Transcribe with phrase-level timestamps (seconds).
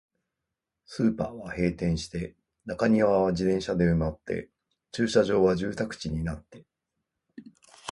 [0.87, 4.49] スーパーは閉店して、中庭は自転車で埋まって、
[4.91, 6.65] 駐車場は住宅地になって、